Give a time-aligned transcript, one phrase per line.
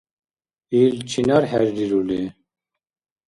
[0.81, 2.21] Ил чинар хӀеррирули?